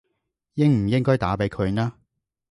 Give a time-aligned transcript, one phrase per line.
[0.55, 1.93] 應唔應該打畀佢呢